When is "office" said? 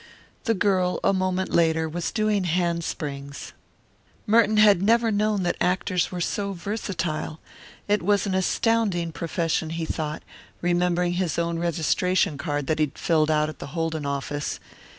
14.07-14.59